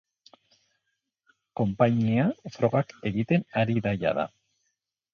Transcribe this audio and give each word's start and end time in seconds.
Konpainia 1.61 2.25
frogak 2.57 2.99
egiten 3.13 3.49
ari 3.65 3.81
da 3.89 3.99
jada. 4.07 4.31